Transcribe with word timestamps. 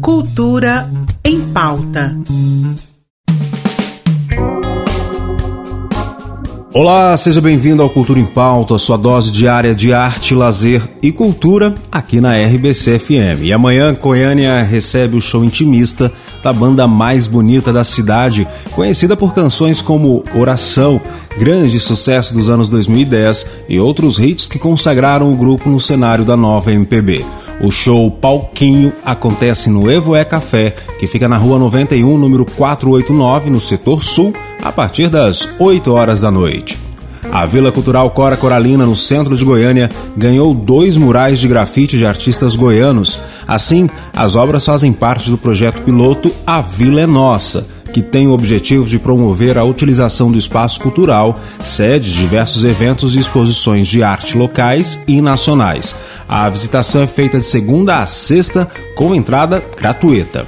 Cultura 0.00 0.90
em 1.24 1.40
pauta. 1.52 2.16
Olá, 6.72 7.16
seja 7.16 7.40
bem-vindo 7.40 7.82
ao 7.82 7.90
Cultura 7.90 8.20
em 8.20 8.24
Pauta, 8.24 8.78
sua 8.78 8.96
dose 8.96 9.32
diária 9.32 9.74
de 9.74 9.92
arte, 9.92 10.34
lazer 10.34 10.80
e 11.02 11.10
cultura 11.10 11.74
aqui 11.90 12.20
na 12.20 12.36
RBC 12.36 12.98
FM. 12.98 13.42
E 13.42 13.52
amanhã, 13.52 13.94
Goiânia 13.94 14.62
recebe 14.62 15.16
o 15.16 15.20
show 15.20 15.44
intimista 15.44 16.12
da 16.42 16.52
banda 16.52 16.86
mais 16.86 17.26
bonita 17.26 17.72
da 17.72 17.84
cidade, 17.84 18.46
conhecida 18.72 19.16
por 19.16 19.34
canções 19.34 19.80
como 19.80 20.22
Oração, 20.34 21.00
grande 21.38 21.80
sucesso 21.80 22.32
dos 22.32 22.48
anos 22.48 22.68
2010 22.68 23.46
e 23.68 23.80
outros 23.80 24.18
hits 24.18 24.46
que 24.46 24.58
consagraram 24.58 25.32
o 25.32 25.36
grupo 25.36 25.68
no 25.68 25.80
cenário 25.80 26.24
da 26.24 26.36
nova 26.36 26.72
MPB. 26.72 27.24
O 27.60 27.72
show 27.72 28.08
Palquinho 28.08 28.92
acontece 29.04 29.68
no 29.68 29.90
Evoé 29.90 30.24
Café, 30.24 30.76
que 30.98 31.08
fica 31.08 31.28
na 31.28 31.36
rua 31.36 31.58
91, 31.58 32.16
número 32.16 32.44
489, 32.44 33.50
no 33.50 33.60
setor 33.60 34.02
sul, 34.02 34.32
a 34.62 34.70
partir 34.70 35.08
das 35.08 35.48
8 35.58 35.92
horas 35.92 36.20
da 36.20 36.30
noite. 36.30 36.78
A 37.32 37.44
Vila 37.46 37.72
Cultural 37.72 38.10
Cora 38.12 38.36
Coralina, 38.36 38.86
no 38.86 38.94
centro 38.94 39.36
de 39.36 39.44
Goiânia, 39.44 39.90
ganhou 40.16 40.54
dois 40.54 40.96
murais 40.96 41.40
de 41.40 41.48
grafite 41.48 41.98
de 41.98 42.06
artistas 42.06 42.54
goianos. 42.54 43.18
Assim, 43.46 43.90
as 44.14 44.36
obras 44.36 44.64
fazem 44.64 44.92
parte 44.92 45.28
do 45.28 45.36
projeto 45.36 45.82
piloto 45.82 46.32
A 46.46 46.62
Vila 46.62 47.00
é 47.00 47.06
Nossa, 47.06 47.66
que 47.92 48.02
tem 48.02 48.26
o 48.26 48.32
objetivo 48.32 48.86
de 48.86 48.98
promover 48.98 49.58
a 49.58 49.64
utilização 49.64 50.30
do 50.30 50.38
espaço 50.38 50.80
cultural, 50.80 51.40
sede 51.64 52.12
de 52.12 52.18
diversos 52.18 52.64
eventos 52.64 53.16
e 53.16 53.18
exposições 53.18 53.88
de 53.88 54.02
arte 54.02 54.36
locais 54.36 55.00
e 55.06 55.20
nacionais. 55.20 55.96
A 56.28 56.50
visitação 56.50 57.00
é 57.00 57.06
feita 57.06 57.38
de 57.38 57.46
segunda 57.46 58.02
a 58.02 58.06
sexta, 58.06 58.70
com 58.94 59.14
entrada 59.14 59.62
gratuita. 59.76 60.46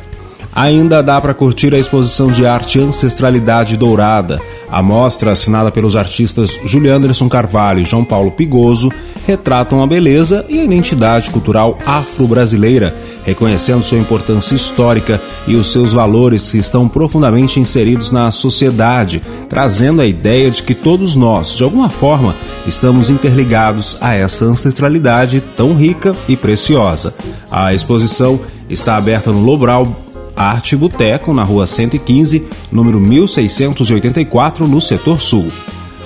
Ainda 0.52 1.02
dá 1.02 1.18
para 1.20 1.32
curtir 1.32 1.74
a 1.74 1.78
exposição 1.78 2.30
de 2.30 2.44
arte 2.44 2.78
Ancestralidade 2.78 3.76
Dourada. 3.78 4.40
A 4.70 4.82
mostra, 4.82 5.32
assinada 5.32 5.72
pelos 5.72 5.96
artistas 5.96 6.58
Julian 6.64 6.96
Anderson 6.96 7.28
Carvalho 7.28 7.80
e 7.80 7.84
João 7.84 8.04
Paulo 8.04 8.30
Pigoso, 8.30 8.90
retratam 9.26 9.82
a 9.82 9.86
beleza 9.86 10.44
e 10.48 10.60
a 10.60 10.64
identidade 10.64 11.30
cultural 11.30 11.76
afro-brasileira, 11.84 12.94
reconhecendo 13.24 13.82
sua 13.82 13.98
importância 13.98 14.54
histórica 14.54 15.20
e 15.46 15.56
os 15.56 15.72
seus 15.72 15.92
valores 15.92 16.50
que 16.50 16.58
estão 16.58 16.88
profundamente 16.88 17.58
inseridos 17.58 18.10
na 18.12 18.30
sociedade, 18.30 19.20
trazendo 19.48 20.00
a 20.00 20.06
ideia 20.06 20.50
de 20.50 20.62
que 20.62 20.74
todos 20.74 21.16
nós, 21.16 21.54
de 21.54 21.64
alguma 21.64 21.90
forma, 21.90 22.36
estamos 22.66 23.10
interligados 23.10 23.96
a 24.00 24.14
essa 24.14 24.44
ancestralidade 24.44 25.40
tão 25.40 25.74
rica 25.74 26.14
e 26.28 26.36
preciosa. 26.36 27.12
A 27.50 27.74
exposição 27.74 28.40
está 28.68 28.96
aberta 28.96 29.32
no 29.32 29.40
Lobral 29.40 30.09
Arte 30.40 30.74
Boteco, 30.74 31.34
na 31.34 31.44
rua 31.44 31.66
115, 31.66 32.46
número 32.72 32.98
1684, 32.98 34.66
no 34.66 34.80
setor 34.80 35.20
sul. 35.20 35.52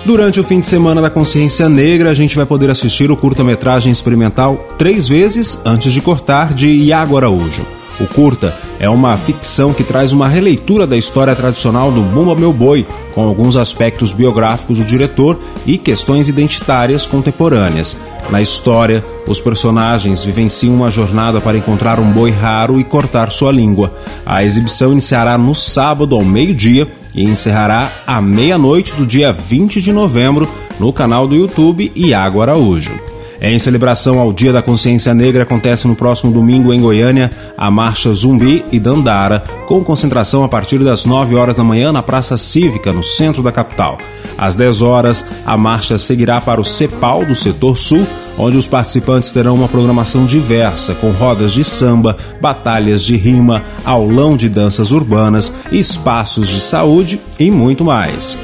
Durante 0.05 0.41
o 0.41 0.45
fim 0.45 0.59
de 0.59 0.67
semana 0.67 1.01
da 1.01 1.09
Consciência 1.09 1.69
Negra, 1.69 2.11
a 2.11 2.15
gente 2.15 2.35
vai 2.35 2.45
poder 2.45 2.69
assistir 2.69 3.12
o 3.12 3.17
curta-metragem 3.17 3.93
experimental 3.93 4.57
Três 4.77 5.07
Vezes 5.07 5.61
Antes 5.65 5.93
de 5.93 6.03
Cortar, 6.03 6.53
de 6.53 6.67
Iago 6.67 7.17
Araújo. 7.17 7.65
O 8.01 8.09
curta 8.09 8.59
é 8.81 8.91
uma 8.91 9.17
ficção 9.17 9.73
que 9.73 9.85
traz 9.85 10.12
uma 10.12 10.27
releitura 10.27 10.85
da 10.85 10.97
história 10.97 11.37
tradicional 11.37 11.93
do 11.93 12.03
Bumba 12.03 12.35
Meu 12.35 12.53
Boi, 12.53 12.85
com 13.15 13.23
alguns 13.23 13.57
aspectos 13.57 14.12
biográficos 14.12 14.79
do 14.79 14.85
diretor 14.85 15.39
e 15.65 15.79
questões 15.79 16.29
identitárias 16.29 17.07
contemporâneas. 17.07 17.97
Na 18.30 18.41
história, 18.41 19.05
os 19.27 19.41
personagens 19.41 20.25
vivenciam 20.25 20.75
uma 20.75 20.91
jornada 20.91 21.41
para 21.41 21.58
encontrar 21.58 22.00
um 22.00 22.11
boi 22.11 22.31
raro 22.31 22.81
e 22.81 22.84
cortar 22.84 23.31
sua 23.31 23.53
língua. 23.53 23.94
A 24.25 24.42
exibição 24.42 24.92
iniciará 24.92 25.36
no 25.39 25.55
sábado 25.55 26.16
ao 26.16 26.25
meio-dia 26.25 26.89
e 27.14 27.25
encerrará 27.25 27.92
à 28.06 28.20
meia-noite 28.20 28.93
do 28.93 29.06
dia 29.06 29.32
20 29.32 29.81
de 29.81 29.93
novembro 29.93 30.49
no 30.81 30.93
canal 30.93 31.28
do 31.28 31.37
YouTube 31.37 31.93
Iago 31.94 32.41
Araújo. 32.41 33.13
Em 33.47 33.59
celebração 33.59 34.19
ao 34.19 34.32
Dia 34.32 34.55
da 34.55 34.62
Consciência 34.62 35.12
Negra, 35.12 35.43
acontece 35.43 35.87
no 35.87 35.94
próximo 35.94 36.32
domingo 36.32 36.72
em 36.72 36.81
Goiânia 36.81 37.31
a 37.59 37.71
Marcha 37.71 38.10
Zumbi 38.15 38.65
e 38.72 38.81
Dandara, 38.81 39.41
com 39.66 39.84
concentração 39.84 40.43
a 40.43 40.49
partir 40.49 40.78
das 40.78 41.05
9 41.05 41.34
horas 41.34 41.55
da 41.55 41.62
manhã 41.62 41.93
na 41.93 42.03
Praça 42.03 42.38
Cívica, 42.38 42.91
no 42.91 43.05
centro 43.05 43.43
da 43.43 43.53
capital. 43.53 43.99
Às 44.38 44.55
10 44.55 44.81
horas, 44.81 45.27
a 45.44 45.59
marcha 45.59 45.99
seguirá 45.99 46.41
para 46.41 46.59
o 46.59 46.65
CEPAL 46.65 47.27
do 47.27 47.34
setor 47.34 47.77
sul, 47.77 48.06
onde 48.38 48.56
os 48.56 48.66
participantes 48.66 49.31
terão 49.31 49.56
uma 49.56 49.69
programação 49.69 50.25
diversa, 50.25 50.94
com 50.94 51.11
rodas 51.11 51.53
de 51.53 51.62
samba, 51.62 52.16
batalhas 52.41 53.05
de 53.05 53.15
rima, 53.15 53.62
aulão 53.84 54.38
de 54.38 54.49
danças 54.49 54.91
urbanas, 54.91 55.53
espaços 55.71 56.49
de 56.49 56.62
saúde 56.62 57.21
e 57.38 57.50
muito 57.50 57.84
mais. 57.84 58.38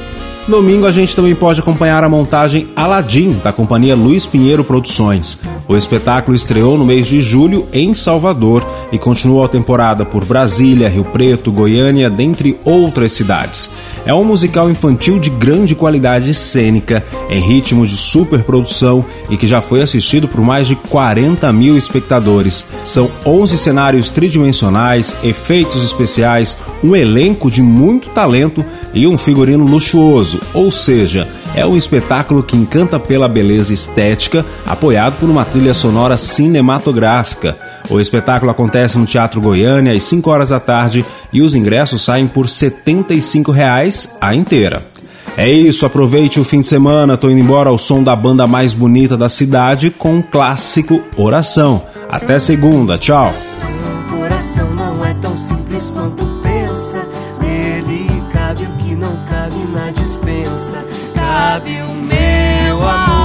Domingo 0.50 0.84
a 0.84 0.92
gente 0.92 1.14
também 1.14 1.34
pode 1.34 1.60
acompanhar 1.60 2.02
a 2.02 2.08
montagem 2.08 2.68
Aladim, 2.74 3.40
da 3.42 3.52
companhia 3.52 3.94
Luiz 3.94 4.26
Pinheiro 4.26 4.64
Produções. 4.64 5.38
O 5.68 5.76
espetáculo 5.76 6.36
estreou 6.36 6.76
no 6.76 6.84
mês 6.84 7.06
de 7.06 7.20
julho 7.20 7.68
em 7.72 7.94
Salvador 7.94 8.66
e 8.90 8.98
continuou 8.98 9.44
a 9.44 9.48
temporada 9.48 10.04
por 10.04 10.24
Brasília, 10.24 10.88
Rio 10.88 11.04
Preto, 11.04 11.52
Goiânia, 11.52 12.10
dentre 12.10 12.58
outras 12.64 13.12
cidades. 13.12 13.70
É 14.04 14.14
um 14.14 14.24
musical 14.24 14.70
infantil 14.70 15.18
de 15.18 15.30
grande 15.30 15.74
qualidade 15.74 16.32
cênica, 16.32 17.04
em 17.28 17.40
ritmo 17.40 17.86
de 17.86 17.96
superprodução 17.96 19.04
e 19.28 19.36
que 19.36 19.46
já 19.46 19.60
foi 19.60 19.82
assistido 19.82 20.26
por 20.26 20.40
mais 20.40 20.66
de 20.66 20.74
40 20.74 21.52
mil 21.52 21.76
espectadores. 21.76 22.64
São 22.84 23.10
11 23.24 23.58
cenários 23.58 24.08
tridimensionais, 24.08 25.14
efeitos 25.22 25.84
especiais, 25.84 26.56
um 26.82 26.96
elenco 26.96 27.50
de 27.50 27.62
muito 27.62 28.08
talento 28.08 28.64
e 28.92 29.06
um 29.06 29.16
figurino 29.16 29.64
luxuoso, 29.64 30.40
ou 30.52 30.70
seja, 30.72 31.28
é 31.54 31.64
um 31.66 31.76
espetáculo 31.76 32.42
que 32.42 32.56
encanta 32.56 32.98
pela 32.98 33.28
beleza 33.28 33.72
estética, 33.72 34.44
apoiado 34.66 35.16
por 35.18 35.28
uma 35.28 35.44
trilha 35.44 35.74
sonora 35.74 36.16
cinematográfica. 36.16 37.56
O 37.88 38.00
espetáculo 38.00 38.50
acontece 38.50 38.98
no 38.98 39.06
Teatro 39.06 39.40
Goiânia 39.40 39.92
às 39.92 40.02
5 40.04 40.30
horas 40.30 40.48
da 40.50 40.60
tarde 40.60 41.04
e 41.32 41.42
os 41.42 41.54
ingressos 41.54 42.02
saem 42.02 42.26
por 42.26 42.48
75 42.48 43.50
reais 43.52 44.16
a 44.20 44.34
inteira. 44.34 44.86
É 45.36 45.48
isso, 45.48 45.86
aproveite 45.86 46.40
o 46.40 46.44
fim 46.44 46.60
de 46.60 46.66
semana, 46.66 47.16
tô 47.16 47.30
indo 47.30 47.40
embora 47.40 47.70
ao 47.70 47.78
som 47.78 48.02
da 48.02 48.14
banda 48.16 48.46
mais 48.46 48.74
bonita 48.74 49.16
da 49.16 49.28
cidade 49.28 49.90
com 49.90 50.18
o 50.18 50.22
clássico 50.22 51.02
Oração. 51.16 51.82
Até 52.08 52.38
segunda, 52.38 52.98
tchau. 52.98 53.32
O 58.66 58.76
que 58.78 58.94
não 58.94 59.16
cabe 59.26 59.58
na 59.72 59.90
dispensa. 59.90 60.84
Cabe 61.14 61.82
o 61.82 61.94
meu 61.94 62.88
amor. 62.88 63.19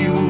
Cabe 0.00 0.29